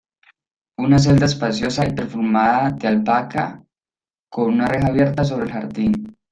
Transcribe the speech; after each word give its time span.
una 0.79 0.97
celda 0.99 1.27
espaciosa 1.27 1.85
y 1.87 1.93
perfumada 1.93 2.71
de 2.71 2.87
albahaca, 2.87 3.63
con 4.31 4.51
una 4.53 4.65
reja 4.65 4.87
abierta 4.87 5.23
sobre 5.23 5.45
el 5.45 5.51
jardín 5.51 6.17